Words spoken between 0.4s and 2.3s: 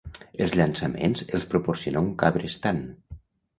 Els llançaments els proporciona un